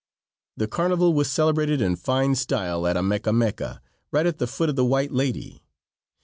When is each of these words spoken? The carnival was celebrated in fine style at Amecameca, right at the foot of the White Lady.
The 0.57 0.67
carnival 0.67 1.13
was 1.13 1.29
celebrated 1.29 1.79
in 1.79 1.95
fine 1.95 2.33
style 2.33 2.87
at 2.87 2.97
Amecameca, 2.97 3.81
right 4.11 4.25
at 4.25 4.39
the 4.39 4.47
foot 4.47 4.69
of 4.69 4.75
the 4.75 4.83
White 4.83 5.11
Lady. 5.11 5.63